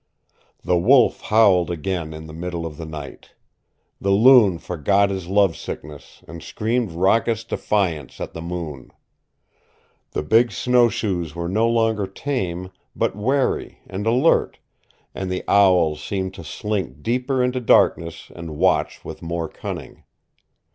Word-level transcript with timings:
The 0.63 0.79
wolf 0.79 1.21
howled 1.21 1.69
again 1.69 2.11
in 2.11 2.25
the 2.25 2.33
middle 2.33 2.65
of 2.65 2.77
the 2.77 2.87
night. 2.87 3.35
The 3.99 4.09
loon 4.09 4.57
forgot 4.57 5.11
his 5.11 5.27
love 5.27 5.55
sickness, 5.55 6.23
and 6.27 6.41
screamed 6.41 6.91
raucous 6.93 7.43
defiance 7.43 8.19
at 8.19 8.33
the 8.33 8.41
moon. 8.41 8.89
The 10.13 10.23
big 10.23 10.51
snowshoes 10.51 11.35
were 11.35 11.47
no 11.47 11.69
longer 11.69 12.07
tame, 12.07 12.71
but 12.95 13.15
wary 13.15 13.81
and 13.85 14.07
alert, 14.07 14.57
and 15.13 15.31
the 15.31 15.43
owls 15.47 16.03
seemed 16.03 16.33
to 16.33 16.43
slink 16.43 17.03
deeper 17.03 17.43
into 17.43 17.59
darkness 17.59 18.31
and 18.35 18.57
watch 18.57 19.05
with 19.05 19.21
more 19.21 19.47
cunning. 19.47 20.03